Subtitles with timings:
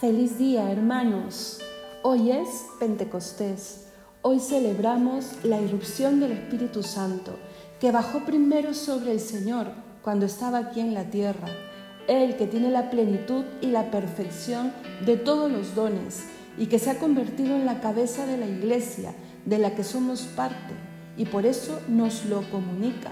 [0.00, 1.58] Feliz día, hermanos.
[2.02, 3.88] Hoy es Pentecostés.
[4.22, 7.36] Hoy celebramos la irrupción del Espíritu Santo,
[7.80, 9.66] que bajó primero sobre el Señor
[10.00, 11.48] cuando estaba aquí en la tierra.
[12.08, 14.72] Él que tiene la plenitud y la perfección
[15.04, 16.24] de todos los dones
[16.56, 19.12] y que se ha convertido en la cabeza de la iglesia
[19.44, 20.72] de la que somos parte
[21.18, 23.10] y por eso nos lo comunica.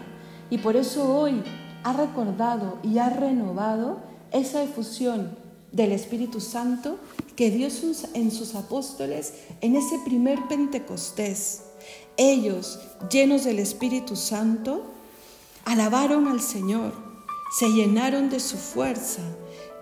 [0.49, 1.43] Y por eso hoy
[1.85, 3.99] ha recordado y ha renovado
[4.33, 6.99] esa efusión del Espíritu Santo
[7.37, 7.69] que dio
[8.15, 11.63] en sus apóstoles en ese primer Pentecostés.
[12.17, 14.85] Ellos, llenos del Espíritu Santo,
[15.65, 16.93] alabaron al Señor,
[17.59, 19.23] se llenaron de su fuerza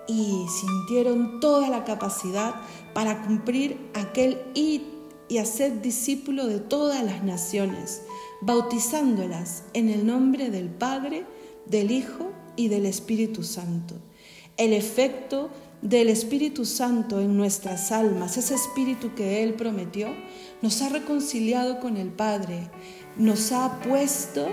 [0.07, 2.55] y sintieron toda la capacidad
[2.93, 4.83] para cumplir aquel id
[5.29, 8.03] y hacer discípulo de todas las naciones,
[8.41, 11.25] bautizándolas en el nombre del Padre,
[11.67, 13.95] del Hijo y del Espíritu Santo.
[14.57, 15.51] El efecto
[15.83, 20.09] del Espíritu Santo en nuestras almas, ese Espíritu que Él prometió,
[20.63, 22.71] nos ha reconciliado con el Padre,
[23.17, 24.49] nos ha puesto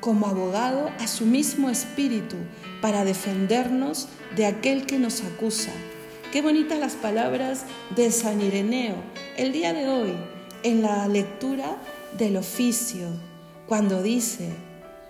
[0.00, 2.36] como abogado a su mismo Espíritu
[2.80, 5.72] para defendernos de aquel que nos acusa.
[6.32, 7.64] Qué bonitas las palabras
[7.96, 8.94] de San Ireneo
[9.36, 10.12] el día de hoy
[10.62, 11.76] en la lectura
[12.16, 13.08] del oficio,
[13.66, 14.50] cuando dice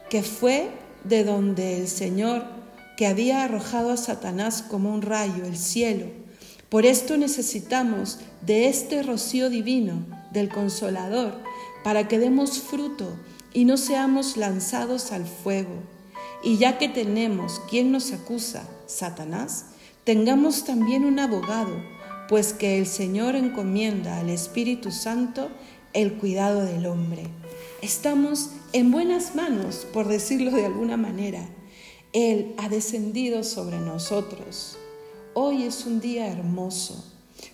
[0.08, 0.70] que fue
[1.04, 2.59] de donde el Señor
[3.00, 6.04] que había arrojado a Satanás como un rayo el cielo.
[6.68, 11.40] Por esto necesitamos de este rocío divino, del consolador,
[11.82, 13.16] para que demos fruto
[13.54, 15.82] y no seamos lanzados al fuego.
[16.44, 19.64] Y ya que tenemos quien nos acusa, Satanás,
[20.04, 21.82] tengamos también un abogado,
[22.28, 25.50] pues que el Señor encomienda al Espíritu Santo
[25.94, 27.22] el cuidado del hombre.
[27.80, 31.48] Estamos en buenas manos, por decirlo de alguna manera
[32.12, 34.76] él ha descendido sobre nosotros.
[35.34, 37.04] Hoy es un día hermoso,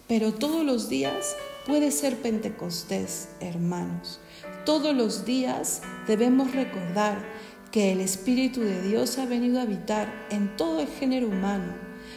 [0.08, 4.18] pero todos los días puede ser Pentecostés, hermanos.
[4.64, 7.22] Todos los días debemos recordar
[7.70, 11.74] que el Espíritu de Dios ha venido a habitar en todo el género humano,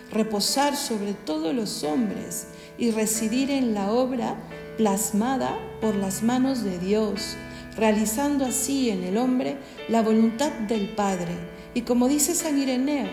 [0.09, 2.47] reposar sobre todos los hombres
[2.77, 4.41] y residir en la obra
[4.77, 7.35] plasmada por las manos de Dios,
[7.75, 9.57] realizando así en el hombre
[9.89, 13.07] la voluntad del Padre y como dice San Ireneo,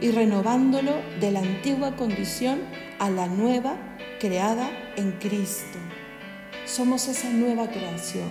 [0.00, 2.60] y renovándolo de la antigua condición
[2.98, 3.76] a la nueva
[4.18, 5.78] creada en Cristo.
[6.64, 8.28] Somos esa nueva creación,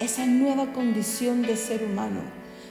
[0.00, 2.20] esa nueva condición de ser humano.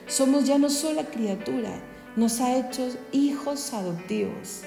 [0.08, 1.72] Somos ya no solo criatura,
[2.16, 4.62] nos ha hecho hijos adoptivos.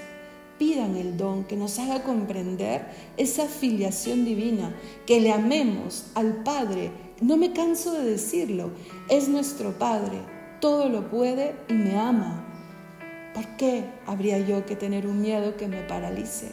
[0.58, 2.84] Pidan el don que nos haga comprender
[3.16, 4.74] esa filiación divina,
[5.06, 6.90] que le amemos al Padre.
[7.22, 8.70] No me canso de decirlo,
[9.08, 10.18] es nuestro Padre,
[10.60, 12.46] todo lo puede y me ama.
[13.34, 16.52] ¿Por qué habría yo que tener un miedo que me paralice?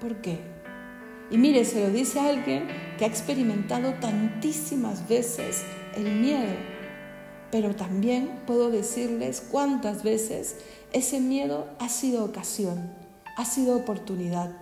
[0.00, 0.38] ¿Por qué?
[1.30, 5.64] Y mire, se lo dice alguien que ha experimentado tantísimas veces
[5.96, 6.54] el miedo,
[7.50, 10.56] pero también puedo decirles cuántas veces
[10.92, 12.92] ese miedo ha sido ocasión,
[13.36, 14.52] ha sido oportunidad.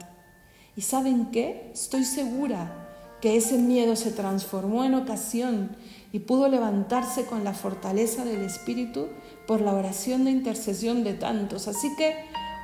[0.77, 1.71] ¿Y saben qué?
[1.73, 2.87] Estoy segura
[3.21, 5.77] que ese miedo se transformó en ocasión
[6.13, 9.09] y pudo levantarse con la fortaleza del Espíritu
[9.47, 11.69] por la oración de intercesión de tantos.
[11.69, 12.17] Así que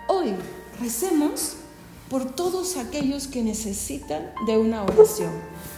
[0.08, 0.34] hoy
[0.80, 1.56] recemos
[2.08, 5.32] por todos aquellos que necesitan de una oración,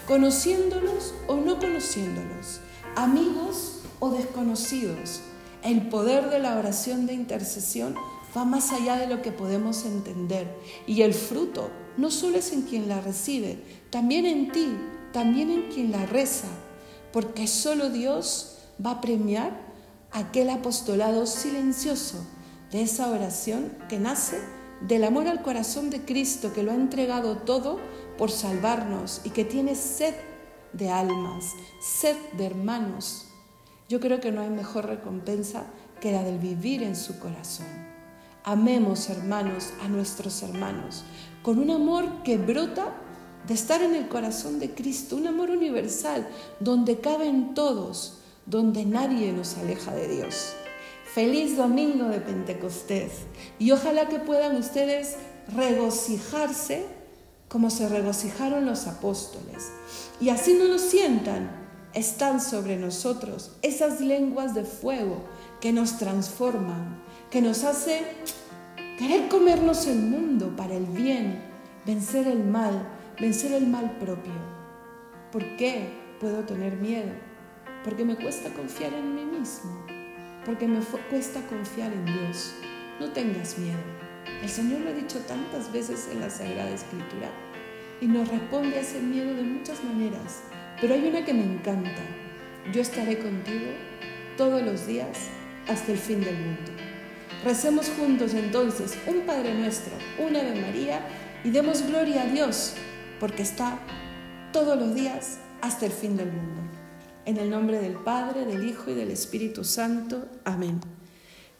[0.09, 2.61] conociéndolos o no conociéndolos,
[2.97, 5.21] amigos o desconocidos.
[5.63, 7.95] El poder de la oración de intercesión
[8.37, 12.63] va más allá de lo que podemos entender y el fruto no solo es en
[12.63, 13.59] quien la recibe,
[13.91, 14.77] también en ti,
[15.13, 16.49] también en quien la reza,
[17.15, 19.53] porque solo Dios va a premiar
[20.11, 22.27] aquel apostolado silencioso
[22.73, 24.41] de esa oración que nace
[24.81, 27.79] del amor al corazón de Cristo que lo ha entregado todo
[28.19, 30.13] por salvarnos y que tiene sed
[30.73, 33.29] de almas, sed de hermanos.
[33.89, 35.67] Yo creo que no hay mejor recompensa
[36.01, 37.69] que la del vivir en su corazón.
[38.43, 41.05] Amemos, hermanos, a nuestros hermanos,
[41.45, 42.93] con un amor que brota
[43.47, 46.27] de estar en el corazón de Cristo, un amor universal,
[46.61, 50.55] donde caben todos, donde nadie nos aleja de Dios.
[51.15, 53.13] Feliz domingo de Pentecostés
[53.59, 55.17] y ojalá que puedan ustedes
[55.55, 56.87] regocijarse
[57.49, 59.71] como se regocijaron los apóstoles.
[60.21, 61.51] Y así no lo sientan,
[61.93, 65.23] están sobre nosotros esas lenguas de fuego
[65.61, 67.01] que nos transforman,
[67.31, 68.03] que nos hace
[68.99, 71.43] Querer comernos el mundo para el bien,
[71.85, 72.87] vencer el mal,
[73.21, 74.33] vencer el mal propio.
[75.31, 75.89] ¿Por qué
[76.21, 77.13] puedo tener miedo?
[77.85, 79.87] Porque me cuesta confiar en mí mismo,
[80.45, 80.81] porque me
[81.11, 82.55] cuesta confiar en Dios.
[82.99, 83.79] No tengas miedo,
[84.43, 87.31] El Señor lo ha dicho tantas veces en la Sagrada Escritura
[88.01, 90.43] y nos responde a ese miedo de muchas maneras,
[90.81, 92.03] pero hay una que me encanta.
[92.73, 93.67] Yo estaré contigo
[94.37, 95.29] todos los días
[95.69, 96.73] hasta el fin del mundo.
[97.45, 101.01] Recemos juntos entonces un Padre nuestro, una Ave María
[101.43, 102.77] y demos gloria a Dios
[103.21, 103.79] porque está
[104.53, 106.63] todos los días hasta el fin del mundo.
[107.25, 110.27] En el nombre del Padre, del Hijo y del Espíritu Santo.
[110.45, 110.81] Amén.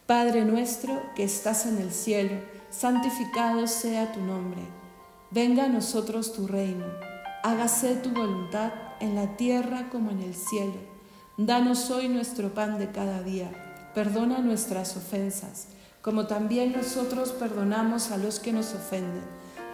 [0.05, 4.61] Padre nuestro que estás en el cielo, santificado sea tu nombre.
[5.31, 6.85] Venga a nosotros tu reino.
[7.43, 10.75] Hágase tu voluntad en la tierra como en el cielo.
[11.37, 13.51] Danos hoy nuestro pan de cada día.
[13.95, 15.67] Perdona nuestras ofensas,
[16.01, 19.23] como también nosotros perdonamos a los que nos ofenden.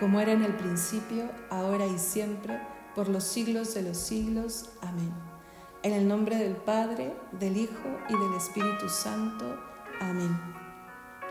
[0.00, 2.58] como era en el principio, ahora y siempre,
[2.94, 4.70] por los siglos de los siglos.
[4.80, 5.12] Amén.
[5.82, 9.44] En el nombre del Padre, del Hijo y del Espíritu Santo.
[10.00, 10.36] Amén.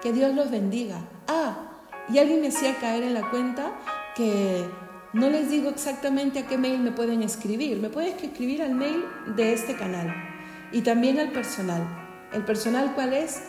[0.03, 1.01] Que Dios los bendiga.
[1.27, 3.73] Ah, y alguien me hacía caer en la cuenta
[4.15, 4.69] que
[5.13, 7.79] no les digo exactamente a qué mail me pueden escribir.
[7.79, 9.03] Me pueden escribir al mail
[9.35, 10.13] de este canal
[10.71, 11.81] y también al personal.
[12.31, 13.41] ¿El personal cuál es?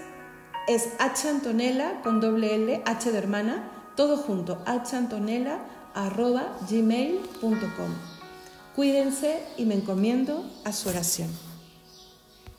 [0.66, 4.62] Es Antonella con doble L, H de hermana, todo junto,
[4.97, 5.58] Antonella
[5.94, 7.91] arroba gmail.com.
[8.75, 11.29] Cuídense y me encomiendo a su oración.